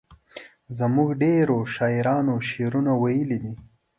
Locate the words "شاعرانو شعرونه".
1.75-2.91